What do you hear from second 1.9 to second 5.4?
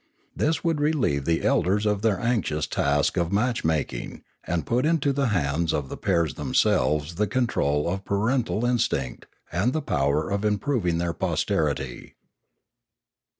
their anxious task of match making, and put into the